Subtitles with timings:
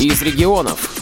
[0.00, 0.94] из регионов.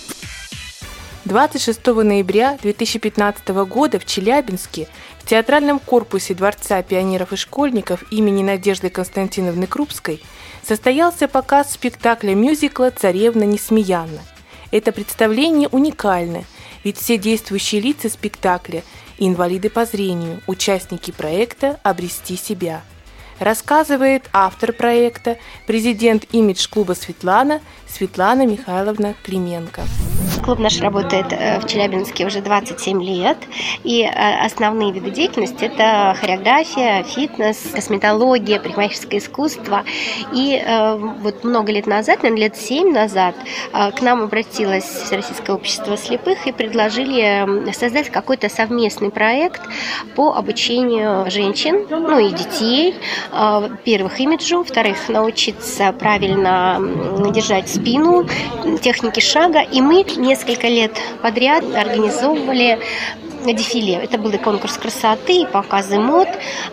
[1.26, 4.88] 26 ноября 2015 года в Челябинске
[5.18, 10.22] в театральном корпусе Дворца пионеров и школьников имени Надежды Константиновны Крупской
[10.62, 14.20] состоялся показ спектакля мюзикла «Царевна Несмеянна».
[14.70, 16.44] Это представление уникально,
[16.82, 18.82] ведь все действующие лица спектакля–
[19.18, 22.82] инвалиды по зрению, участники проекта «Обрести себя»
[23.38, 27.60] рассказывает автор проекта, президент имидж-клуба «Светлана»
[27.96, 29.80] Светлана Михайловна Клименко.
[30.44, 33.38] Клуб наш работает э, в Челябинске уже 27 лет,
[33.84, 39.82] и э, основные виды деятельности– это хореография, фитнес, косметология, парикмахерское искусство.
[40.32, 43.34] И э, вот много лет назад, наверное, лет 7 назад,
[43.72, 49.62] к нам обратилось Всероссийское общество слепых и предложили создать какой-то совместный проект
[50.14, 52.94] по обучению женщин, ну и детей,
[53.84, 56.80] первых имиджу, во-вторых, научиться правильно
[57.32, 58.26] держать спину,
[58.82, 59.60] техники шага.
[59.60, 62.80] И мы несколько лет подряд организовывали
[63.52, 63.94] дефиле.
[63.94, 66.28] Это был и конкурс красоты, и показы мод.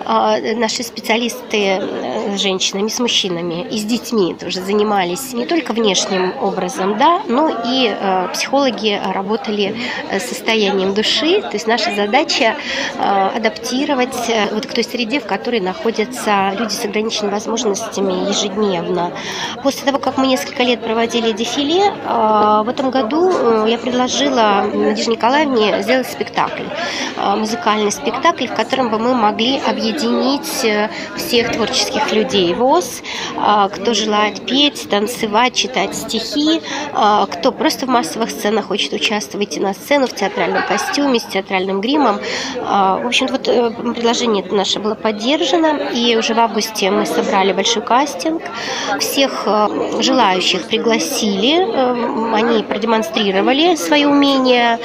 [0.06, 5.74] А, наши специалисты э, с женщинами, с мужчинами и с детьми тоже занимались не только
[5.74, 9.76] внешним образом, да, но и э, психологи работали
[10.12, 11.42] с состоянием души.
[11.42, 12.56] То есть наша задача
[12.98, 14.16] э, адаптировать
[14.52, 19.12] вот к той среде, в которой находятся люди с ограниченными возможностями ежедневно.
[19.64, 25.82] После того, как мы несколько лет проводили дефиле, в этом году я предложила Надежде Николаевне
[25.82, 32.12] сделать спектакль спектакль, а, музыкальный спектакль, в котором бы мы могли объединить э, всех творческих
[32.12, 33.02] людей ВОЗ,
[33.38, 36.62] а, кто желает петь, танцевать, читать стихи,
[36.94, 41.82] а, кто просто в массовых сценах хочет участвовать на сцену в театральном костюме, с театральным
[41.82, 42.20] гримом.
[42.56, 47.82] В общем, вот э, предложение наше было поддержано, и уже в августе мы собрали большой
[47.82, 48.44] кастинг.
[49.00, 51.54] Всех э, желающих пригласили,
[52.34, 54.80] они продемонстрировали свои умения,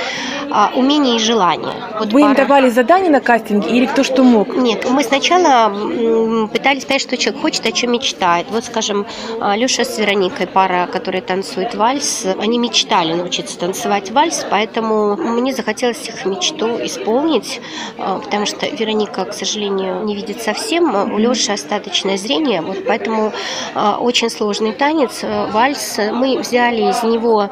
[0.75, 1.99] умения и желания задание.
[1.99, 2.31] Вот Вы пара...
[2.31, 4.57] им давали задание на кастинге или кто что мог?
[4.57, 8.47] Нет, мы сначала пытались понять, что человек хочет, о чем мечтает.
[8.51, 9.07] Вот, скажем,
[9.55, 16.09] Леша с Вероникой, пара, которая танцует вальс, они мечтали научиться танцевать вальс, поэтому мне захотелось
[16.09, 17.61] их мечту исполнить,
[17.99, 22.85] а, потому что Вероника, к сожалению, не видит совсем, а у Леши остаточное зрение, вот
[22.87, 23.33] поэтому
[23.75, 25.99] а, очень сложный танец, вальс.
[25.99, 27.51] Мы взяли из него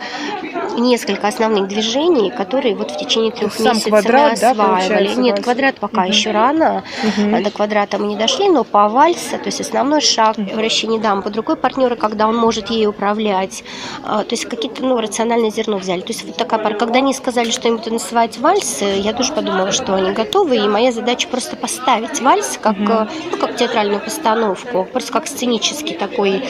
[0.76, 5.14] несколько основных движений, которые вот в течение трех Сам месяцев квадрат, да, осваивали.
[5.14, 6.08] Нет, квадрат пока угу.
[6.08, 7.42] еще рано, угу.
[7.42, 10.50] до квадрата мы не дошли, но по вальсу, то есть основной шаг угу.
[10.54, 13.64] вращение дам под рукой партнера, когда он может ей управлять,
[14.04, 16.00] а, то есть какие-то ну, рациональное зерно взяли.
[16.00, 16.74] То есть вот такая пара.
[16.74, 20.68] Когда они сказали, что им будут танцевать вальс, я тоже подумала, что они готовы, и
[20.68, 23.08] моя задача просто поставить вальс как, угу.
[23.30, 26.44] ну, как театральную постановку, просто как сценический такой,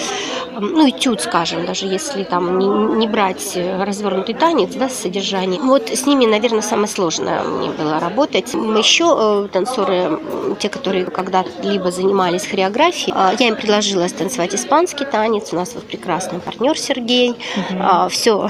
[0.59, 5.67] ну, этюд, скажем, даже если там не, не брать развернутый танец, да, с содержанием.
[5.67, 8.55] Вот с ними, наверное, самое сложное мне было работать.
[8.55, 10.21] Еще э, танцоры,
[10.59, 15.53] те, которые когда-либо занимались хореографией, а, я им предложила станцевать испанский танец.
[15.53, 17.31] У нас вот прекрасный партнер Сергей.
[17.31, 18.09] Угу.
[18.11, 18.49] Все,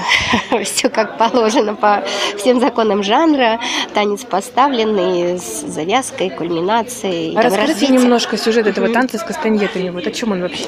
[0.63, 2.03] все как положено по
[2.37, 3.59] всем законам жанра.
[3.93, 7.35] Танец поставленный с завязкой, кульминацией.
[7.37, 9.89] А расскажите немножко сюжет этого танца с кастаньетами.
[9.89, 10.67] Вот о чем он вообще?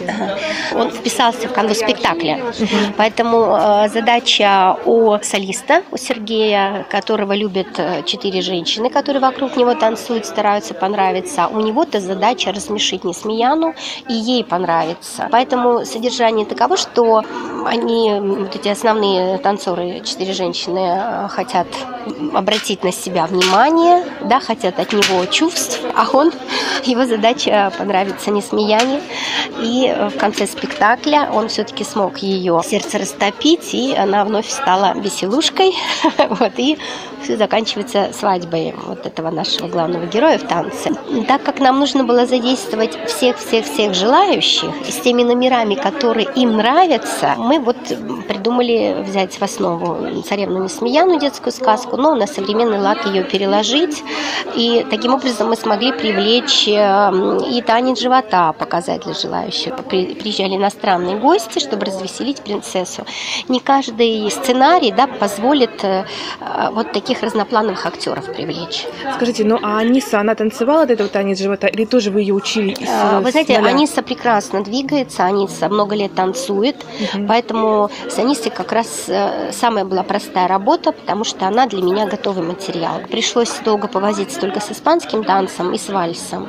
[0.73, 2.39] Он вписался в канву спектакля.
[2.59, 2.93] Угу.
[2.97, 9.75] Поэтому э, задача у солиста, у Сергея, которого любят э, четыре женщины, которые вокруг него
[9.75, 11.47] танцуют, стараются понравиться.
[11.47, 13.75] У него-то задача рассмешить Несмеяну,
[14.07, 15.27] и ей понравится.
[15.31, 17.23] Поэтому содержание таково, что
[17.65, 21.67] они, вот эти основные танцоры, четыре женщины, э, хотят
[22.33, 26.31] обратить на себя внимание, да, хотят от него чувств, а он,
[26.83, 29.01] его задача понравиться Несмеяне.
[29.59, 35.73] И в конце спектакля он все-таки смог ее сердце растопить, и она вновь стала веселушкой,
[36.29, 36.77] вот, и
[37.23, 40.91] все заканчивается свадьбой вот этого нашего главного героя в танце.
[41.27, 47.59] Так как нам нужно было задействовать всех-всех-всех желающих с теми номерами, которые им нравятся, мы
[47.59, 47.77] вот
[48.27, 54.03] придумали взять в основу «Царевну Несмеяну» детскую сказку, но на современный лад ее переложить.
[54.55, 59.75] И таким образом мы смогли привлечь эм, и танец живота показать для желающих.
[59.85, 63.05] Приезжали иностранные гости, чтобы развеселить принцессу.
[63.47, 66.05] Не каждый сценарий да, позволит э,
[66.71, 68.85] вот таких таких разноплановых актеров привлечь.
[69.15, 72.75] Скажите, ну а Аниса, она танцевала до этого танец живота или тоже вы ее учили?
[72.75, 77.25] С, Вы знаете, Аниса прекрасно двигается, Аниса много лет танцует, угу.
[77.27, 82.05] поэтому поэтому санисты как раз э, самая была простая работа, потому что она для меня
[82.05, 83.01] готовый материал.
[83.09, 86.47] Пришлось долго повозиться только с испанским танцем и с вальсом.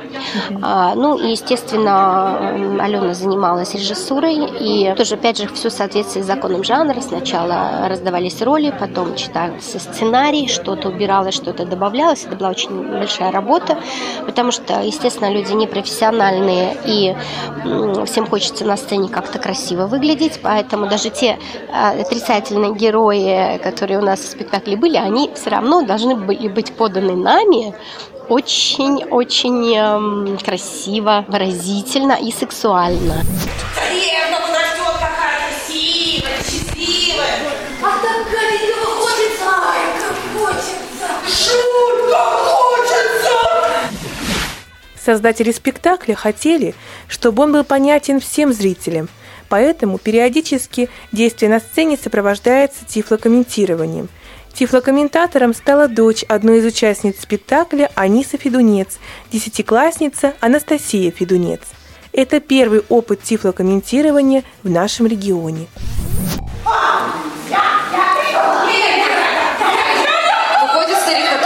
[0.61, 2.49] А, ну и, естественно,
[2.79, 6.99] Алена занималась режиссурой, и тоже, опять же, все в соответствии с законом жанра.
[7.01, 12.25] Сначала раздавались роли, потом читался сценарий, что-то убиралось, что-то добавлялось.
[12.25, 13.77] Это была очень большая работа,
[14.25, 17.15] потому что, естественно, люди непрофессиональные, и
[18.05, 21.37] всем хочется на сцене как-то красиво выглядеть, поэтому даже те
[21.73, 26.73] а, отрицательные герои, которые у нас в спектакле были, они все равно должны были быть
[26.73, 27.73] поданы нами
[28.29, 33.15] очень-очень эм, красиво, выразительно и сексуально.
[45.03, 46.75] Создатели спектакля хотели,
[47.07, 49.09] чтобы он был понятен всем зрителям,
[49.49, 54.09] поэтому периодически действие на сцене сопровождается тифлокомментированием–
[54.53, 58.99] Тифлокомментатором стала дочь одной из участниц спектакля Аниса Федунец,
[59.31, 61.61] десятиклассница Анастасия Федунец.
[62.11, 65.67] Это первый опыт тифлокомментирования в нашем регионе.
[70.61, 71.40] Выходит старик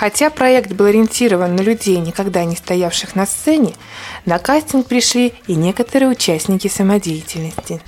[0.00, 3.74] Хотя проект был ориентирован на людей, никогда не стоявших на сцене,
[4.24, 7.82] на кастинг пришли и некоторые участники самодеятельности.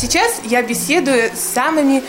[0.00, 2.02] Сейчас я беседую с самыми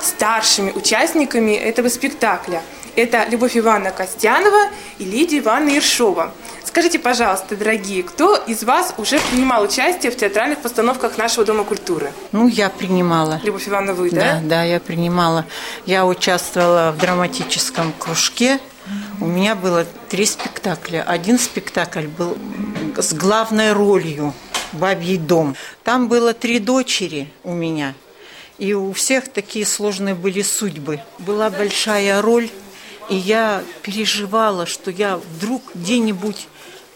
[0.00, 2.62] старшими участниками этого спектакля.
[2.94, 4.68] Это Любовь Ивановна Костянова
[5.00, 6.32] и Лидия Ивановна Ершова.
[6.68, 12.12] Скажите, пожалуйста, дорогие, кто из вас уже принимал участие в театральных постановках нашего Дома культуры?
[12.30, 13.40] Ну, я принимала.
[13.42, 14.40] Любовь Ивановна, вы, Да, да?
[14.44, 15.46] да, я принимала.
[15.86, 18.60] Я участвовала в драматическом кружке.
[19.18, 21.02] У меня было три спектакля.
[21.06, 22.36] Один спектакль был
[22.98, 24.34] с главной ролью
[24.72, 25.56] «Бабий дом».
[25.84, 27.94] Там было три дочери у меня.
[28.58, 31.00] И у всех такие сложные были судьбы.
[31.18, 32.50] Была большая роль,
[33.08, 36.46] и я переживала, что я вдруг где-нибудь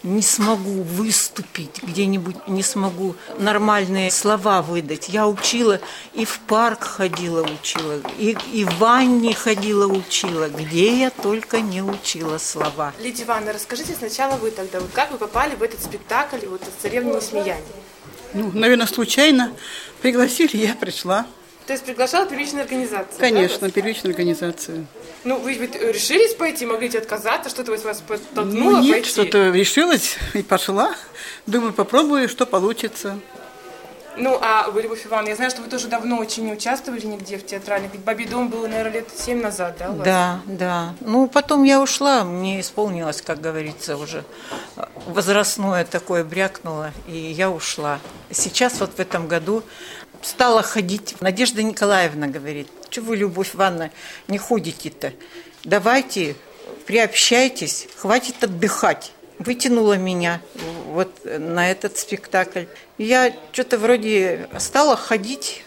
[0.03, 5.09] не смогу выступить, где-нибудь не смогу нормальные слова выдать.
[5.09, 5.81] Я учила,
[6.15, 11.83] и в парк ходила учила, и, и в ванне ходила учила, где я только не
[11.83, 12.93] учила слова.
[13.01, 17.17] Лидия Ивановна, расскажите сначала вы тогда, вот как вы попали в этот спектакль вот, «Царевна
[17.17, 17.63] Несмеяния»?
[18.35, 19.53] Ну, наверное, случайно
[20.01, 21.27] пригласили, я пришла.
[21.67, 23.13] То есть приглашала первичная организация?
[23.19, 23.73] да, Конечно, вас?
[23.73, 24.87] первичную организацию.
[25.25, 29.09] Ну, вы ведь решились пойти, могли ведь отказаться, что-то вас подтолкнуло Ну, нет, пойти?
[29.11, 30.95] что-то решилась и пошла.
[31.47, 33.19] Думаю, попробую, что получится.
[34.15, 37.39] Ну, а вы, Любовь Ивановна, я знаю, что вы тоже давно очень не участвовали нигде
[37.39, 37.93] в театральных.
[37.95, 39.89] Ведь «Бабий дом» было, наверное, лет семь назад, да?
[39.89, 40.95] Да, да.
[41.01, 44.25] Ну, потом я ушла, мне исполнилось, как говорится, уже
[45.07, 48.01] возрастное такое брякнуло, и я ушла.
[48.31, 49.63] Сейчас вот в этом году
[50.23, 51.17] стала ходить.
[51.21, 53.91] Надежда Николаевна говорит, что вы, Любовь Ивановна,
[54.29, 55.13] не ходите-то?
[55.65, 56.35] Давайте,
[56.87, 59.13] приобщайтесь, хватит отдыхать.
[59.39, 60.41] Вытянула меня
[60.87, 62.65] вот на этот спектакль.
[62.99, 65.65] Я что-то вроде стала ходить,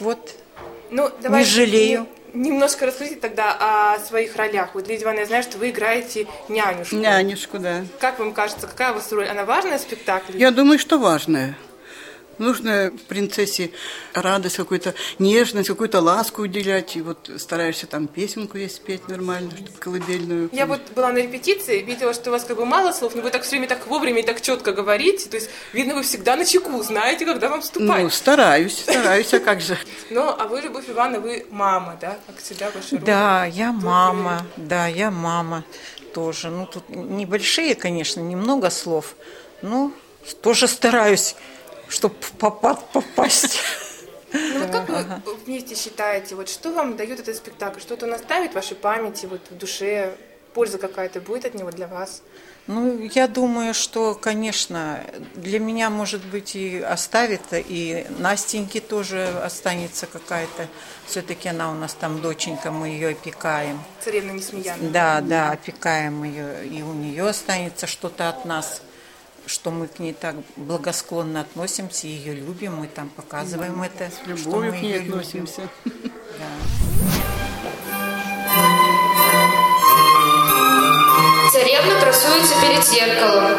[0.00, 0.34] вот,
[0.90, 2.00] Ну, давайте жалею.
[2.00, 2.14] не-
[2.50, 4.70] Немножко расскажите тогда о своих ролях.
[4.74, 6.96] Вот, Лидия Ивановна, я знаю, что вы играете нянюшку.
[6.96, 7.84] Нянюшку, да.
[8.00, 9.28] Как вам кажется, какая у вас роль?
[9.28, 10.40] Она важная в спектакле?
[10.40, 11.56] Я думаю, что важное.
[12.38, 13.70] Нужно принцессе
[14.12, 16.96] радость, какую-то нежность, какую-то ласку уделять.
[16.96, 20.50] И вот стараешься там песенку есть спеть нормально, чтобы колыбельную.
[20.52, 23.30] Я вот была на репетиции, видела, что у вас как бы мало слов, но вы
[23.30, 25.28] так все время так вовремя и так четко говорите.
[25.28, 28.02] То есть, видно, вы всегда на чеку, знаете, когда вам вступать.
[28.02, 29.78] Ну, стараюсь, стараюсь, а как же.
[30.10, 32.18] Ну, а вы, Любовь Ивановна, вы мама, да?
[32.26, 33.04] Как всегда, ваша роль.
[33.04, 35.64] Да, я мама, да, я мама
[36.12, 36.50] тоже.
[36.50, 39.16] Ну, тут небольшие, конечно, немного слов,
[39.62, 39.92] но
[40.42, 41.36] тоже стараюсь,
[41.94, 43.60] чтобы попасть.
[44.32, 44.88] Ну, вот как
[45.26, 47.80] вы вместе считаете, вот что вам дает этот спектакль?
[47.80, 50.16] Что-то он оставит в вашей памяти, вот в душе?
[50.54, 52.22] Польза какая-то будет от него для вас?
[52.66, 55.00] Ну, я думаю, что, конечно,
[55.34, 60.68] для меня, может быть, и оставит, и Настеньке тоже останется какая-то.
[61.06, 63.82] Все-таки она у нас там доченька, мы ее опекаем.
[64.00, 64.90] Царевна Несмеяна.
[64.90, 68.80] Да, да, опекаем ее, и у нее останется что-то от нас,
[69.46, 74.30] что мы к ней так благосклонно относимся, ее любим, мы там показываем это, С что
[74.30, 75.14] любовью мы к ней ее любим.
[75.18, 75.68] относимся.
[81.52, 83.52] Царевна красуется перед зеркалом.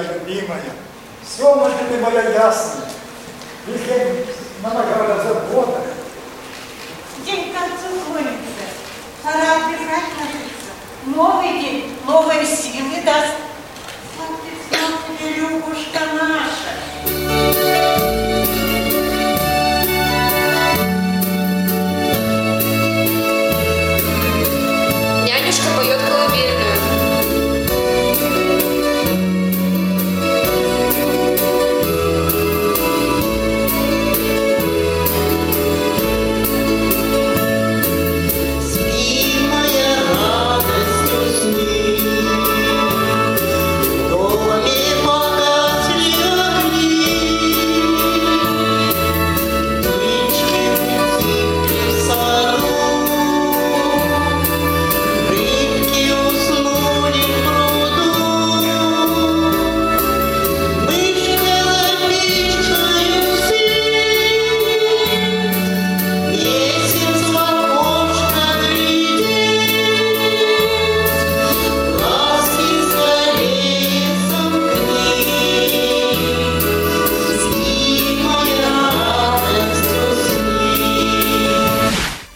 [0.00, 0.62] Моя любимая,
[1.24, 2.88] Сема, ты моя ясная,
[3.66, 4.26] если
[4.62, 5.80] намогала забота.
[7.24, 8.64] День к концу клонится,
[9.22, 10.70] пора отдыхать ложиться.
[11.04, 13.34] Новый день, новые силы даст.
[14.16, 16.70] Смотри, смотри, Любушка наша.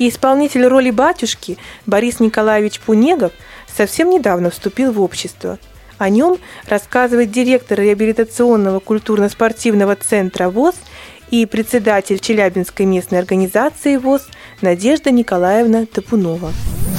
[0.04, 1.56] И исполнитель роли батюшки
[1.87, 3.32] Борис Николаевич Пунегов
[3.75, 5.58] совсем недавно вступил в общество.
[5.96, 6.37] О нем
[6.68, 10.75] рассказывает директор реабилитационного культурно-спортивного центра ВОЗ
[11.30, 14.28] и председатель Челябинской местной организации ВОЗ
[14.61, 16.52] Надежда Николаевна Топунова.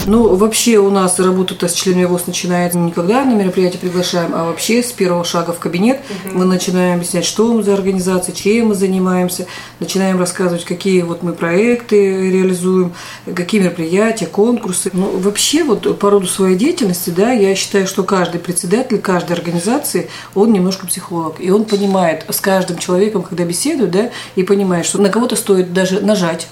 [0.08, 4.46] Ну, вообще у нас работа-то с членами ВОЗ начинается не когда на мероприятие приглашаем, а
[4.46, 6.00] вообще с первого шага в кабинет.
[6.32, 9.48] Мы начинаем объяснять, что мы за организация, чем мы занимаемся,
[9.80, 12.94] начинаем рассказывать, какие вот мы проекты реализуем,
[13.34, 14.92] какие мероприятия, конкурсы.
[14.94, 20.10] Ну, вообще вот по роду своей деятельности, да, я считаю, что каждый председатель каждой организации,
[20.36, 21.38] он немножко психолог.
[21.40, 25.74] И он понимает с каждым человеком, когда беседует, да, и понимает, что на кого-то стоит
[25.74, 26.48] даже нажать,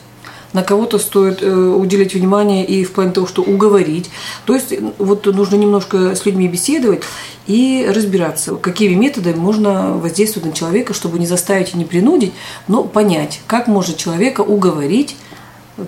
[0.54, 4.10] на кого-то стоит э, уделить внимание и в плане того, что уговорить.
[4.46, 7.04] То есть вот нужно немножко с людьми беседовать
[7.48, 12.34] и разбираться, какими методами можно воздействовать на человека, чтобы не заставить и не принудить,
[12.68, 15.16] но понять, как можно человека уговорить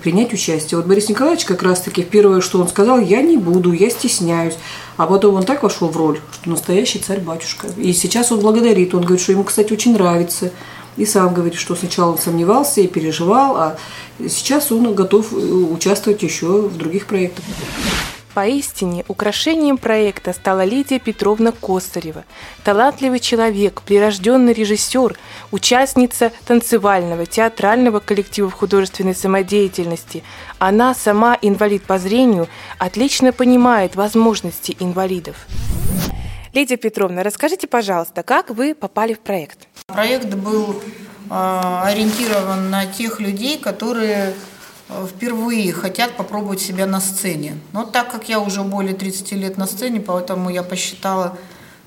[0.01, 0.77] принять участие.
[0.77, 4.55] Вот Борис Николаевич как раз-таки первое, что он сказал, я не буду, я стесняюсь.
[4.97, 7.67] А потом он так вошел в роль, что настоящий царь-батюшка.
[7.77, 10.51] И сейчас он благодарит, он говорит, что ему, кстати, очень нравится.
[10.97, 13.77] И сам говорит, что сначала он сомневался и переживал, а
[14.19, 17.43] сейчас он готов э, участвовать еще в других проектах.
[18.33, 22.25] Поистине, украшением проекта стала Лидия Петровна Косарева,
[22.65, 25.17] талантливый человек, прирожденный режиссер,
[25.51, 30.21] участница танцевального, театрального коллектива художественной самодеятельности.
[30.59, 35.37] Она сама инвалид по зрению, отлично понимает возможности инвалидов.
[36.55, 39.67] Лидия Петровна, расскажите, пожалуйста, как вы попали в проект?
[39.87, 40.81] Проект был
[41.29, 44.33] э, ориентирован на тех людей, которые
[44.87, 47.57] э, впервые хотят попробовать себя на сцене.
[47.73, 51.37] Но так как я уже более 30 лет на сцене, поэтому я посчитала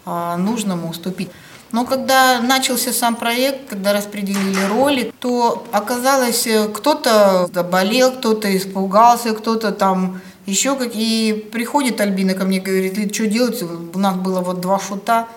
[0.05, 1.31] э, нужным уступить.
[1.73, 9.33] Но когда начался сам проект, когда распределили роли, то оказалось, э, кто-то заболел, кто-то испугался,
[9.33, 11.35] кто-то там еще какие.
[11.35, 13.63] Приходит Альбина ко мне и говорит, Лид, что делать?
[13.63, 15.29] У нас было вот два шута,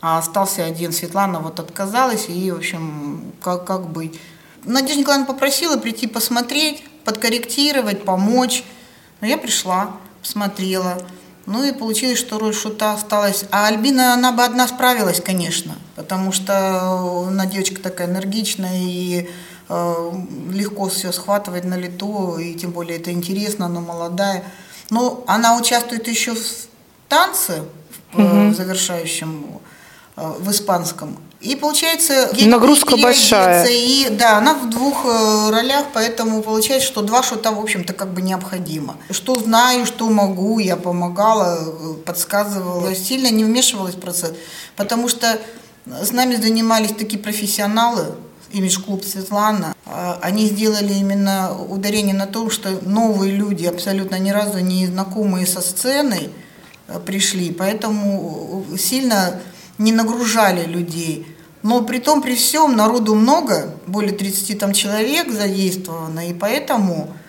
[0.00, 0.92] а остался один.
[0.92, 4.18] Светлана вот отказалась, и, в общем, как, как быть.
[4.64, 8.62] Надежда Николаевна попросила прийти посмотреть, подкорректировать, помочь.
[9.20, 10.98] Но я пришла, посмотрела.
[11.46, 13.44] Ну и получилось, что роль шута осталась.
[13.50, 19.26] А Альбина, она бы одна справилась, конечно, потому что она девочка такая энергичная и э,
[20.50, 24.42] легко все схватывать на лету, и тем более это интересно, она молодая.
[24.90, 26.44] Но она участвует еще в
[27.08, 27.62] танце,
[28.12, 28.50] Мгм.
[28.52, 29.60] в завершающем,
[30.16, 31.16] э, в испанском.
[31.40, 33.66] И получается, Нагрузка большая.
[33.70, 38.12] И да, она в двух э, ролях, поэтому получается, что два шута, в общем-то, как
[38.12, 38.96] бы необходимо.
[39.10, 44.32] Что знаю, что могу, я помогала, э, подсказывала, сильно не вмешивалась в процесс,
[44.76, 45.38] потому что
[45.86, 48.16] с нами занимались такие профессионалы,
[48.52, 54.60] имидж-клуб Светлана, А, они сделали именно ударение на том, что новые люди, абсолютно ни разу
[54.60, 56.30] не знакомые со сценой,
[56.86, 59.40] э, пришли, поэтому э, сильно
[59.78, 61.26] не нагружали людей.
[61.62, 67.19] Но при том, при всем, народу много, более 30 там человек задействовано, и поэтому э,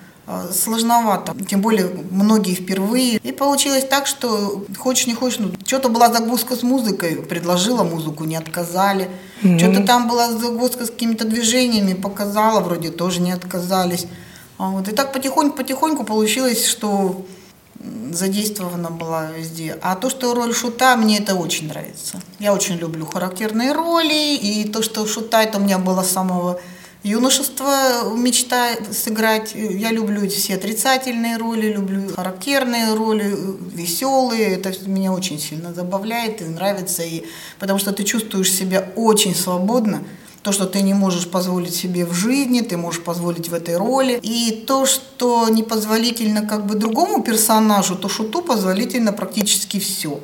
[0.52, 1.36] сложновато.
[1.48, 3.18] Тем более многие впервые.
[3.18, 8.24] И получилось так, что хочешь не хочешь, ну, что-то была загвоздка с музыкой, предложила музыку,
[8.26, 9.10] не отказали.
[9.42, 9.60] Мгм.
[9.60, 14.06] Что-то там была загвоздка с какими-то движениями, показала, вроде тоже не отказались.
[14.58, 14.88] А вот.
[14.88, 17.26] И так потихоньку-потихоньку получилось, что
[18.12, 19.78] задействована была везде.
[19.82, 22.22] А то, что роль шута, мне это очень нравится.
[22.40, 26.60] Я очень люблю характерные роли, и то, что шута, это у меня было с самого
[27.04, 29.54] юношества мечта сыграть.
[29.56, 33.36] Я люблю все отрицательные роли, люблю характерные роли,
[33.74, 34.56] веселые.
[34.56, 37.04] Это меня очень сильно забавляет и нравится.
[37.04, 37.24] И,
[37.60, 40.04] потому что ты чувствуешь себя очень свободно.
[40.44, 44.20] То, что ты не можешь позволить себе в жизни, ты можешь позволить в этой роли.
[44.24, 50.20] И то, что непозволительно как бы другому персонажу, то шуту позволительно практически все.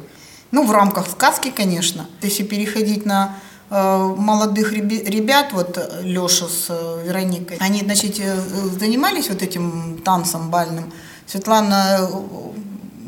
[0.52, 2.08] Ну, в рамках сказки, конечно.
[2.22, 3.38] Если переходить на
[3.70, 8.40] молодых реби- ребят, вот Леша с э, Вероникой, они, значит, э,
[8.80, 10.92] занимались вот этим танцем бальным.
[11.26, 12.08] Светлана э,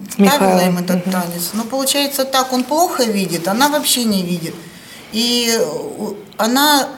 [0.09, 1.51] вставила им этот танец.
[1.53, 4.55] Но получается так, он плохо видит, она вообще не видит.
[5.13, 6.89] И э, она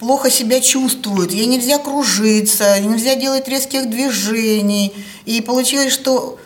[0.00, 4.92] плохо себя чувствует, ей нельзя кружиться, нельзя делать резких движений.
[5.24, 6.43] И получилось, что э,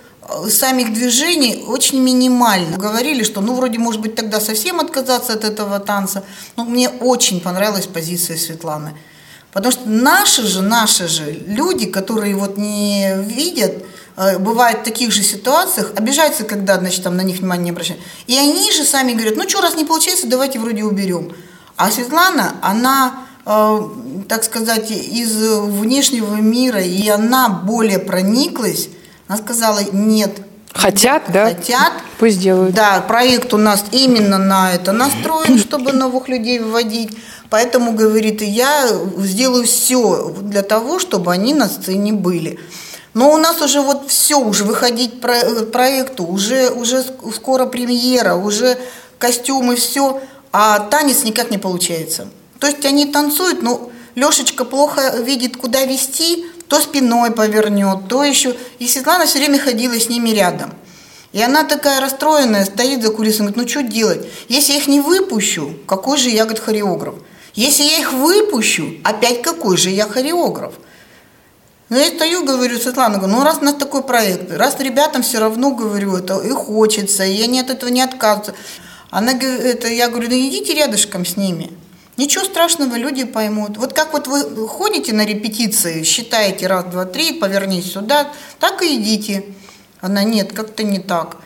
[0.49, 2.77] самих движений очень минимально.
[2.77, 6.25] Говорили, что ну вроде может быть тогда совсем отказаться от этого танца.
[6.57, 8.95] Но мне очень понравилась позиция Светланы.
[9.53, 13.83] Потому что наши же, наши же люди, которые вот не видят,
[14.17, 18.03] э, бывают в таких же ситуациях, обижаются, когда, значит, там на них внимание не обращают.
[18.27, 21.33] И они же сами говорят, ну что, раз не получается, давайте вроде уберем.
[21.77, 23.81] А Светлана, она, э,
[24.29, 28.89] так сказать, из внешнего мира, и она более прониклась,
[29.29, 30.33] она сказала, нет,
[30.75, 31.47] Хотят, да?
[31.47, 32.75] хотят, Пусть делают.
[32.75, 37.17] да, проект у нас именно на это настроен, чтобы новых людей вводить.
[37.51, 38.87] Поэтому, говорит, я
[39.19, 42.59] сделаю все для того, чтобы они на сцене были.
[43.15, 47.65] Но у нас уже вот все, уже выходить про, э, проекту, уже, уже ск- скоро
[47.67, 48.79] премьера, уже
[49.19, 50.21] костюмы, все,
[50.53, 52.29] а танец никак не получается.
[52.61, 58.55] То есть они танцуют, но Лешечка плохо видит, куда вести, то спиной повернет, то еще.
[58.79, 60.73] И Светлана все время ходила с ними рядом.
[61.33, 64.27] И она такая расстроенная, стоит за кулисами, говорит, ну что делать?
[64.49, 67.17] Если я их не выпущу, какой же я, говорит, хореограф?
[67.55, 70.75] Если я их выпущу, опять какой же я хореограф?
[71.91, 75.39] Ну, я стою, говорю, Светлана, говорю, ну, раз у нас такой проект, раз ребятам все
[75.39, 78.55] равно, говорю, это и хочется, и они от этого не отказываются.
[79.11, 81.71] Она говорит, это, я говорю, ну, идите рядышком с ними.
[82.19, 83.77] Ничего страшного, люди поймут.
[83.77, 88.27] Вот как вот вы ходите на репетиции, считаете раз, два, три, повернись сюда,
[88.59, 89.45] так и идите.
[90.01, 91.37] Она, нет, как-то не так.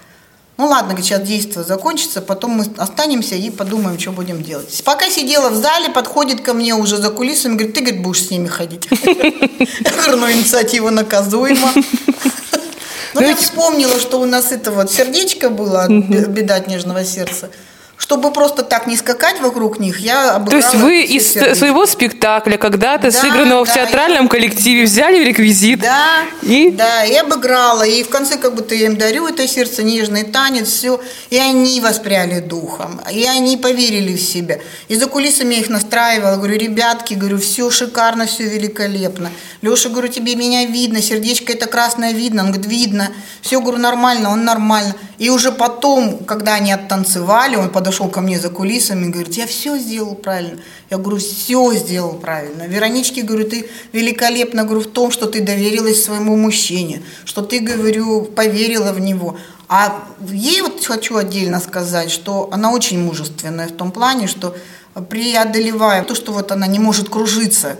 [0.56, 4.82] Ну ладно, сейчас действие закончится, потом мы останемся и подумаем, что будем делать.
[4.82, 8.30] Пока сидела в зале, подходит ко мне уже за кулисами, говорит, ты, говорит, будешь с
[8.30, 8.88] ними ходить.
[8.90, 11.70] Я говорю, ну инициатива наказуема.
[13.14, 17.50] Ну, я вспомнила, что у нас это вот сердечко было беда от нежного сердца.
[18.02, 21.54] Чтобы просто так не скакать вокруг них, я То есть вы из сердечки.
[21.56, 25.78] своего спектакля, когда-то Да, сыгранного в да, театральном коллективе, взяли реквизит.
[25.78, 26.72] Да, И?
[26.72, 27.84] да, и обыграла.
[27.84, 31.00] И в конце как будто я им дарю это сердце, нежный танец, все.
[31.30, 33.00] И они воспряли духом.
[33.12, 34.58] И они поверили в себя.
[34.88, 36.34] И за кулисами я их настраивала.
[36.38, 39.30] Говорю, ребятки, говорю, все шикарно, все великолепно.
[39.62, 42.42] Леша, говорю, тебе меня видно, сердечко это красное видно.
[42.42, 43.12] Он говорит, видно.
[43.42, 44.96] Все, говорю, нормально, он нормально.
[45.18, 49.46] И уже потом, когда они оттанцевали, он подошел ко мне за кулисами и говорит, я
[49.46, 50.60] все сделал правильно.
[50.90, 52.66] Я говорю, все сделал правильно.
[52.66, 58.24] Вероничке, говорю, ты великолепно, говорю, в том, что ты доверилась своему мужчине, что ты, говорю,
[58.24, 59.36] поверила в него.
[59.68, 64.54] А ей вот хочу отдельно сказать, что она очень мужественная в том плане, что
[65.08, 67.78] преодолевая то, что вот она не может кружиться,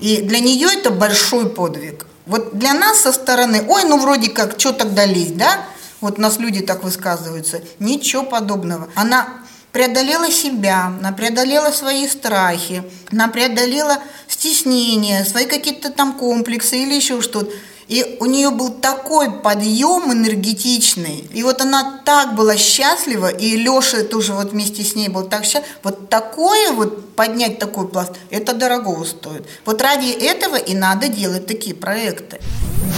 [0.00, 2.06] и для нее это большой подвиг.
[2.26, 5.64] Вот для нас со стороны, ой, ну вроде как, что тогда лезть, да?
[6.00, 7.62] Вот у нас люди так высказываются.
[7.78, 8.88] Ничего подобного.
[8.94, 9.28] Она
[9.72, 17.20] преодолела себя, она преодолела свои страхи, она преодолела стеснение, свои какие-то там комплексы или еще
[17.20, 17.52] что-то.
[17.88, 21.26] И у нее был такой подъем энергетичный.
[21.32, 25.44] И вот она так была счастлива, и Леша тоже вот вместе с ней был так
[25.44, 25.64] счастлив.
[25.82, 29.46] Вот такое вот, поднять такой пласт, это дорого стоит.
[29.64, 32.38] Вот ради этого и надо делать такие проекты.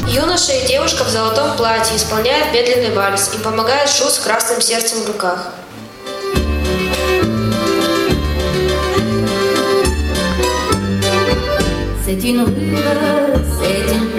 [0.08, 3.32] Юноша и девушка в золотом платье исполняют медленный вальс.
[3.32, 5.54] Им помогает Шу с красным сердцем в руках.
[12.04, 12.76] C'est une rue,
[13.60, 14.09] c'est une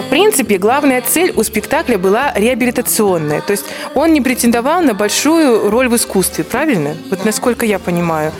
[0.00, 3.42] В принципе, главная цель у спектакля была реабилитационная.
[3.42, 6.96] То есть он не претендовал на большую роль в искусстве, правильно?
[7.10, 8.32] Вот насколько я понимаю.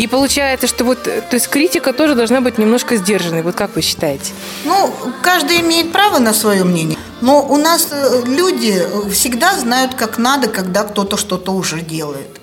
[0.00, 3.42] И получается, что вот, э, то есть критика тоже должна быть немножко сдержанной.
[3.42, 4.32] Вот как вы считаете?
[4.64, 4.90] Ну,
[5.22, 6.96] каждый имеет право на свое мнение.
[7.20, 12.40] Но у нас э, люди э, всегда знают, как надо, когда кто-то что-то уже делает.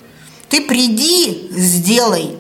[0.49, 2.37] Ты приди, сделай.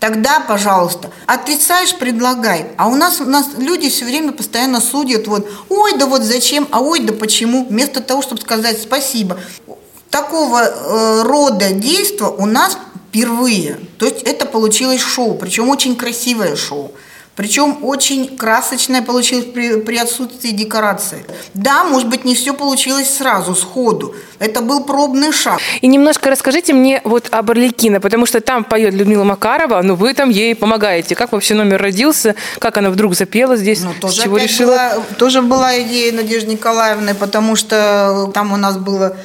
[0.00, 2.66] Тогда, пожалуйста, отрицаешь, предлагай.
[2.76, 6.66] А у нас, у нас люди все время постоянно судят, вот, ой, да вот зачем,
[6.72, 9.38] а ой, да почему, вместо того, чтобы сказать спасибо.
[10.08, 12.76] Такого э, рода действия у нас
[13.08, 13.78] впервые.
[13.98, 16.92] То есть это получилось шоу, причем очень красивое шоу.
[17.40, 21.24] Причем очень красочное получилось при, при отсутствии декорации.
[21.54, 24.14] Да, может быть, не все получилось сразу, сходу.
[24.38, 25.58] Это был пробный шаг.
[25.80, 30.12] И немножко расскажите мне вот об Орликино, потому что там поет Людмила Макарова, но вы
[30.12, 31.14] там ей помогаете.
[31.14, 32.34] Как вообще номер родился?
[32.58, 33.80] Как она вдруг запела здесь?
[33.80, 34.72] Ну, тоже С чего решила?
[34.72, 39.16] Была, тоже была идея Надежды Николаевны, потому что там у нас было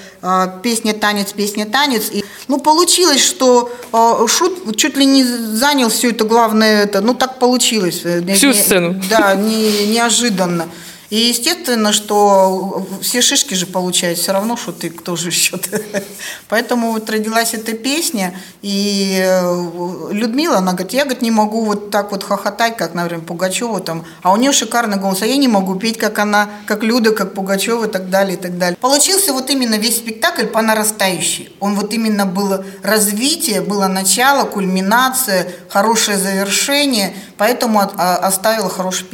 [0.64, 2.10] песня «Танец, песня «Танец».
[2.12, 7.14] И, ну, получилось, что э, Шут чуть ли не занял все это главное, это, ну,
[7.14, 8.02] так получилось.
[8.06, 9.02] Э, Всю не- сцену.
[9.10, 10.68] Да, не, неожиданно.
[11.10, 15.60] И естественно, что все шишки же получают все равно, что ты кто же еще
[16.50, 21.92] Поэтому вот родилась эта песня, и э, Людмила, она говорит, я говорит, не могу вот
[21.92, 25.48] так вот хохотать, как, например, Пугачева там, а у нее шикарный голос, а я не
[25.48, 28.78] могу петь, как она, как Люда, как Пугачева и так далее, и так далее.
[28.82, 31.56] Получился вот именно весь спектакль по нарастающей.
[31.60, 39.06] Он вот именно было развитие, было начало, кульминация, хорошее завершение, поэтому а- оставило хорошее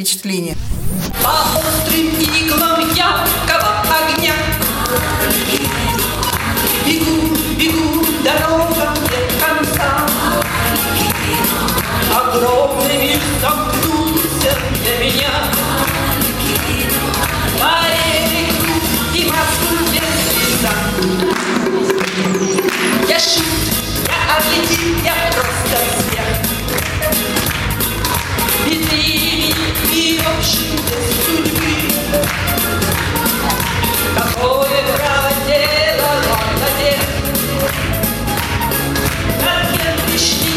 [1.92, 4.34] По острым иглам яркого огня.
[6.86, 10.08] Бегу, бегу, дорога нет конца.
[12.16, 15.34] Огромный мир сомкнулся для меня.
[17.60, 18.74] По реку
[19.14, 20.12] и Москву без
[20.62, 20.76] глаза
[23.10, 23.46] Я шут,
[24.08, 26.11] я отлетит, я просто
[28.92, 29.56] Без имени
[29.94, 30.78] и общей
[31.26, 31.74] судьбы
[34.18, 35.32] Какое право
[36.60, 37.08] надежд
[39.40, 40.51] На кем пришли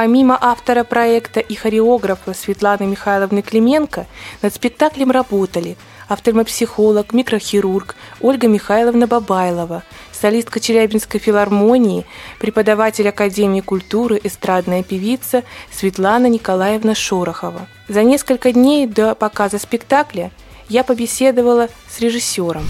[0.00, 4.06] Помимо автора проекта и хореографа Светланы Михайловны Клименко,
[4.40, 5.76] над спектаклем работали
[6.08, 12.06] офтальмопсихолог, микрохирург Ольга Михайловна Бабайлова, солистка Челябинской филармонии,
[12.38, 17.68] преподаватель Академии культуры, эстрадная певица Светлана Николаевна Шорохова.
[17.86, 20.30] За несколько дней до показа спектакля
[20.70, 22.66] я побеседовала с режиссером.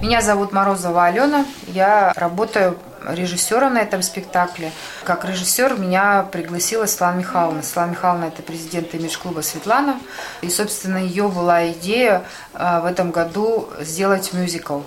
[0.00, 1.44] Меня зовут Морозова Алена.
[1.68, 4.72] Я работаю режиссером на этом спектакле.
[5.04, 7.62] Как режиссер меня пригласила Светлана Михайловна.
[7.62, 9.98] Светлана Михайловна– это президент имидж-клуба Светлана.
[10.40, 14.80] И, собственно, ее была идея э, в этом году сделать мюзикл.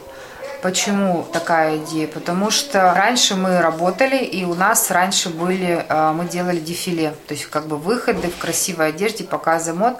[0.65, 2.07] Почему такая идея?
[2.07, 7.35] Потому что раньше мы работали, и у нас раньше были, э, мы делали дефиле, то
[7.35, 9.97] есть как бы выходы в красивой одежде, показы мод.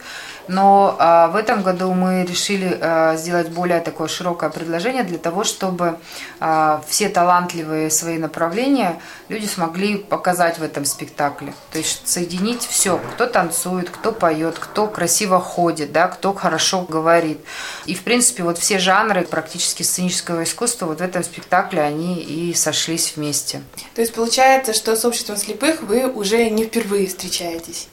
[0.47, 5.43] Но а, в этом году мы решили а, сделать более такое широкое предложение для того,
[5.43, 5.97] чтобы
[6.39, 11.53] а, все талантливые свои направления люди смогли показать в этом спектакле.
[11.71, 17.39] То есть соединить все, кто танцует, кто поет, кто красиво ходит, да, кто хорошо говорит.
[17.85, 22.53] И в принципе вот все жанры практически сценического искусства вот в этом спектакле они и
[22.53, 23.61] сошлись вместе.
[23.95, 27.87] То есть получается, что с обществом слепых вы уже не впервые встречаетесь?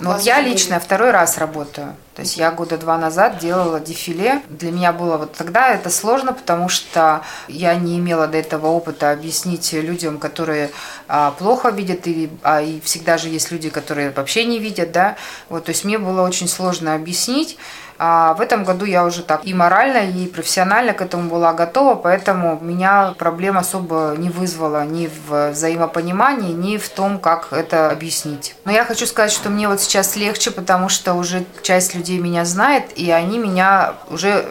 [0.00, 1.96] Ну, вот я лично второй раз работаю.
[2.14, 4.42] То есть я года два назад делала дефиле.
[4.48, 9.10] Для меня было вот тогда это сложно, потому что я не имела до этого опыта
[9.10, 10.70] объяснить людям, которые
[11.08, 15.16] а, плохо видят, и, а, и всегда же есть люди, которые вообще не видят, да.
[15.48, 17.56] Вот, то есть мне было очень сложно объяснить.
[17.98, 21.94] А в этом году я уже так и морально, и профессионально к этому была готова,
[21.94, 28.56] поэтому меня проблем особо не вызвала ни в взаимопонимании, ни в том, как это объяснить.
[28.64, 32.44] Но я хочу сказать, что мне вот сейчас легче, потому что уже часть людей меня
[32.44, 34.44] знает, и они меня уже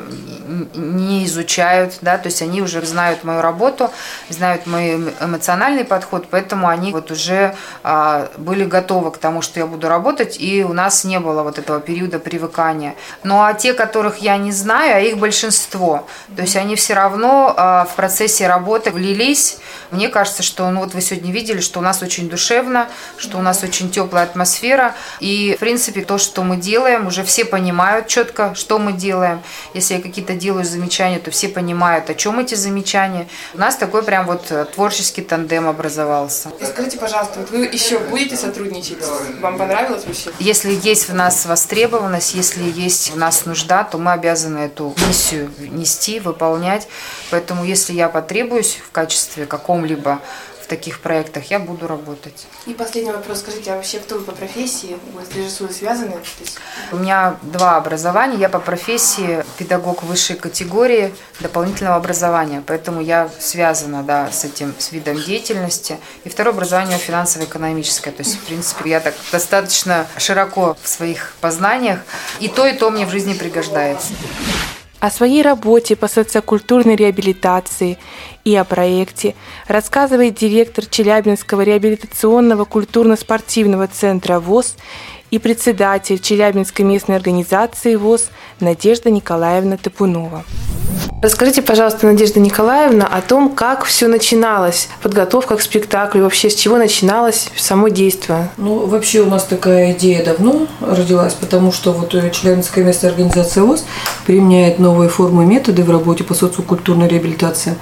[0.73, 3.91] не изучают, да, то есть они уже знают мою работу,
[4.29, 9.65] знают мой эмоциональный подход, поэтому они вот уже а, были готовы к тому, что я
[9.65, 12.95] буду работать, и у нас не было вот этого периода привыкания.
[13.23, 16.05] Но ну а те, которых я не знаю, а их большинство.
[16.35, 19.57] То есть они все равно а, в процессе работы влились.
[19.89, 23.41] Мне кажется, что, ну вот вы сегодня видели, что у нас очень душевно, что у
[23.41, 24.93] нас очень теплая атмосфера.
[25.19, 29.41] И, в принципе, то, что мы делаем, уже все понимают четко, что мы делаем.
[29.73, 33.27] Если я какие-то делаю замечания, то все понимают, о чем эти замечания.
[33.55, 36.51] У нас такой прям вот творческий тандем образовался.
[36.61, 38.99] И скажите, пожалуйста, вот вы еще будете сотрудничать?
[39.41, 40.29] Вам понравилось вообще?
[40.39, 45.49] Если есть в нас востребованность, если есть в нас нужда, то мы обязаны эту миссию
[45.59, 46.89] нести, выполнять.
[47.31, 50.19] Поэтому если я потребуюсь в качестве каком-либо
[50.73, 52.47] таких проектах, я буду работать.
[52.65, 53.39] И последний вопрос.
[53.39, 54.97] Скажите, а вообще кто вы по профессии?
[55.13, 56.15] Вы с режиссурой связаны?
[56.39, 56.57] Есть...
[56.91, 58.37] У меня два образования.
[58.37, 62.63] Я по профессии педагог высшей категории дополнительного образования.
[62.65, 65.99] Поэтому я связана да, с этим, с видом деятельности.
[66.23, 68.11] И второе образование финансово-экономическое.
[68.11, 71.99] То есть, в принципе, я так достаточно широко в своих познаниях.
[72.39, 74.13] И то, и то мне в жизни пригождается.
[74.99, 77.97] О своей работе по социокультурной реабилитации
[78.45, 79.35] и о проекте
[79.67, 84.75] рассказывает директор Челябинского реабилитационного культурно-спортивного центра ВОЗ
[85.31, 88.29] и председатель Челябинской местной организации ВОЗ
[88.59, 90.43] Надежда Николаевна Топунова.
[91.23, 96.77] Расскажите, пожалуйста, Надежда Николаевна, о том, как все начиналось, подготовка к спектаклю, вообще с чего
[96.77, 98.49] начиналось само действие?
[98.57, 103.85] Ну, вообще у нас такая идея давно родилась, потому что вот Челябинская местная организация ВОЗ
[104.25, 107.75] применяет новые формы и методы в работе по социокультурной реабилитации.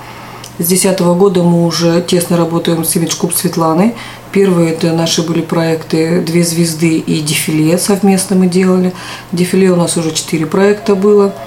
[0.61, 3.95] С 2010 года мы уже тесно работаем с Имидж Клуб Светланой.
[4.31, 8.93] Первые это наши были проекты «Две звезды» и «Дефиле» совместно мы делали.
[9.31, 11.33] «Дефиле» у нас уже четыре проекта было–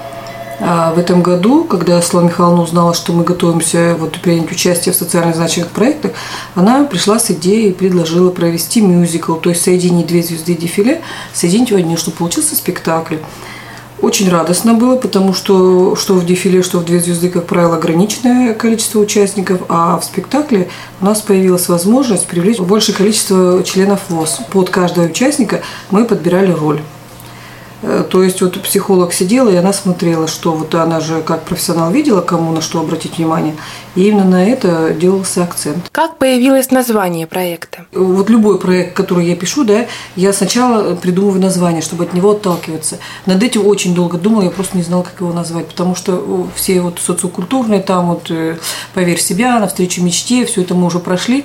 [0.60, 4.96] а в этом году, когда Слава Михайловна узнала, что мы готовимся вот, принять участие в
[4.96, 6.12] социально значимых проектах,
[6.54, 11.72] она пришла с идеей и предложила провести мюзикл, то есть соединить две звезды дефиле, соединить
[11.72, 13.16] в одни, чтобы получился спектакль.
[14.04, 18.52] Очень радостно было, потому что что в дефиле, что в «Две звезды», как правило, ограниченное
[18.52, 20.68] количество участников, а в спектакле
[21.00, 24.40] у нас появилась возможность привлечь большее количество членов ВОЗ.
[24.52, 26.82] Под каждого участника мы подбирали роль.
[27.86, 31.90] Э, то есть вот психолог сидела, и она смотрела, что вот она же как профессионал
[31.90, 33.54] видела, кому на что обратить внимание,
[33.94, 35.90] и именно на это делался акцент.
[35.92, 37.84] Как появилось название проекта?
[37.92, 42.98] Вот любой проект, который я пишу, да, я сначала придумываю название, чтобы от него отталкиваться.
[43.26, 46.80] Над этим очень долго думала, я просто не знала, как его назвать, потому что все
[46.80, 48.56] вот социокультурные, там вот э,
[48.94, 51.44] «Поверь в себя», «Навстречу мечте», все это мы уже прошли.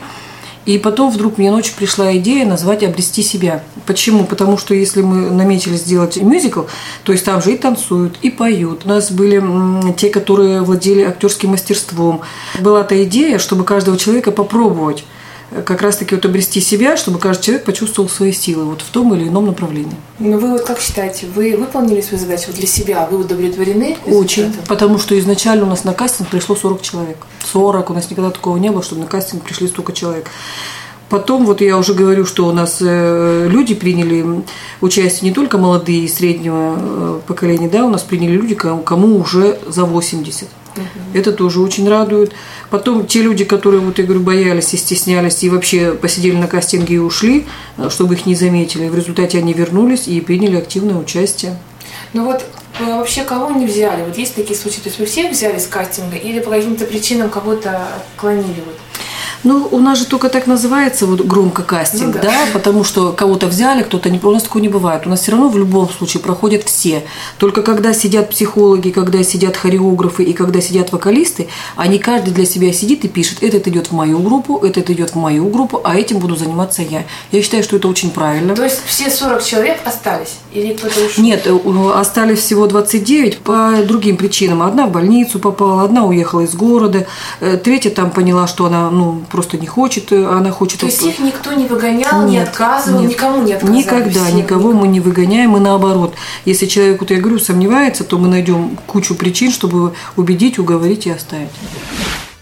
[0.66, 3.64] И потом вдруг мне ночью пришла идея назвать «Обрести себя».
[3.86, 4.26] Почему?
[4.26, 6.64] Потому что если мы наметили сделать мюзикл,
[7.04, 8.86] то есть там же и танцуют, и поют.
[8.86, 9.42] У нас были
[9.94, 12.22] те, которые владели актерским мастерством.
[12.60, 15.06] Была та идея, чтобы каждого человека попробовать
[15.66, 19.28] как раз-таки вот обрести себя, чтобы каждый человек почувствовал свои силы вот в том или
[19.28, 19.96] ином направлении.
[20.20, 23.08] Ну вы вот как считаете, вы выполнили свою задачу вот для себя?
[23.10, 23.98] Вы удовлетворены?
[24.06, 24.68] Очень, результатом?
[24.68, 27.18] потому что изначально у нас на кастинг пришло 40 человек.
[27.52, 30.30] 40, у нас никогда такого не было, чтобы на кастинг пришли столько человек.
[31.10, 34.44] Потом, вот я уже говорю, что у нас э, люди приняли
[34.80, 39.58] участие не только молодые и среднего э, поколения, да, у нас приняли люди, кому уже
[39.68, 40.48] за 80.
[41.14, 42.34] Это тоже очень радует.
[42.70, 46.96] Потом те люди, которые, вот я говорю, боялись и стеснялись, и вообще посидели на кастинге
[46.96, 47.46] и ушли,
[47.78, 48.90] э, чтобы их не заметили.
[48.90, 51.58] В результате они вернулись и приняли активное участие.
[52.14, 52.44] Ну вот
[52.80, 54.04] э, вообще кого не взяли?
[54.04, 57.30] Вот есть такие случаи, то есть вы всех взяли с кастинга или по каким-то причинам
[57.30, 58.64] кого-то отклонили?
[58.66, 58.78] Вот?
[59.44, 62.22] Ну, у нас же только так называется вот громко кастинг, Ну да.
[62.22, 62.34] да.
[62.54, 64.20] потому что кого-то взяли, кто-то не.
[64.20, 65.04] У нас такого не бывает.
[65.06, 67.04] У нас все равно в любом случае проходят все.
[67.38, 72.74] Только когда сидят психологи, когда сидят хореографы и когда сидят вокалисты, они каждый для себя
[72.74, 76.20] сидит и пишет: этот идет в мою группу, этот идет в мою группу, а этим
[76.20, 77.06] буду заниматься я.
[77.32, 78.56] Я считаю, что это очень правильно.
[78.56, 80.38] То есть все 40 человек остались?
[80.54, 81.24] Или кто-то ушел?
[81.24, 84.62] Нет, э, остались всего 29 по другим причинам.
[84.64, 87.08] Одна в больницу попала, одна уехала из города,
[87.40, 90.80] э, третья там поняла, что она ну, просто не хочет, э, она хочет...
[90.82, 93.12] То есть их никто не выгонял, не Нет, отказывал, нет.
[93.12, 93.78] никому не отказали?
[93.78, 94.34] Никогда все?
[94.34, 96.16] никого мы не выгоняем, и наоборот.
[96.46, 101.12] Если человек, вот я говорю, сомневается, то мы найдем кучу причин, чтобы убедить, уговорить и
[101.12, 101.50] оставить.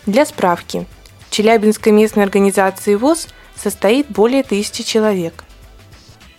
[0.06, 0.86] Для справки,
[1.28, 5.44] в Челябинской местной организации ВОЗ состоит более тысячи человек.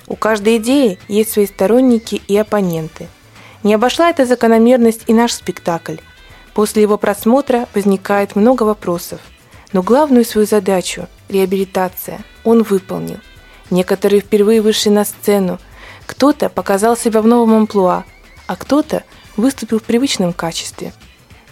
[0.06, 3.08] У каждой идеи есть свои сторонники и оппоненты.
[3.62, 5.96] Не обошла эта закономерность и наш спектакль.
[6.54, 9.20] После его просмотра возникает много вопросов.
[9.72, 13.18] Но главную свою задачу– реабилитация– он выполнил.
[13.70, 15.58] Некоторые впервые вышли на сцену.
[16.06, 18.04] Кто-то показал себя в новом амплуа,
[18.46, 19.04] а кто-то
[19.36, 20.92] выступил в привычном качестве–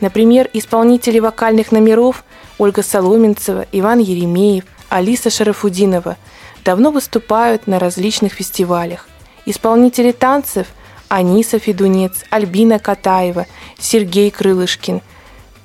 [0.00, 2.24] Например, исполнители вокальных номеров
[2.58, 6.16] Ольга Соломенцева, Иван Еремеев, Алиса Шарафудинова
[6.64, 9.08] давно выступают на различных фестивалях.
[9.46, 10.66] Исполнители танцев
[11.08, 13.46] Аниса Федунец, Альбина Катаева,
[13.78, 15.00] Сергей Крылышкин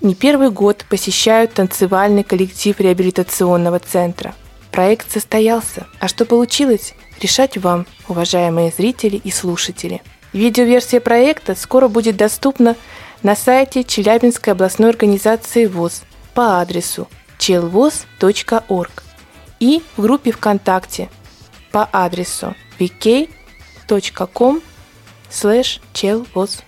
[0.02, 4.36] не первый год посещают танцевальный коллектив реабилитационного центра.
[4.72, 10.02] Проект состоялся, а что получилось, решать вам, уважаемые зрители и слушатели.
[10.34, 12.76] Видеоверсия проекта скоро будет доступна
[13.22, 19.04] на сайте Челябинской областной организации ВОЗ по адресу chelvoz.org
[19.60, 21.10] и в группе ВКонтакте
[21.72, 24.62] по адресу vk.com
[25.30, 26.64] slash chelvoz.